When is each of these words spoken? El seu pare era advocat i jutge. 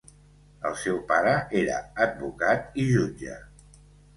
El 0.69 0.77
seu 0.83 0.95
pare 1.11 1.35
era 1.61 1.77
advocat 2.07 2.81
i 2.85 2.87
jutge. 2.91 3.37